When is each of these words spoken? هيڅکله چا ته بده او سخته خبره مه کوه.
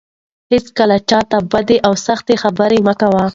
هيڅکله 0.51 0.97
چا 1.09 1.19
ته 1.29 1.37
بده 1.51 1.77
او 1.87 1.93
سخته 2.07 2.33
خبره 2.43 2.77
مه 2.85 2.93
کوه. 3.01 3.25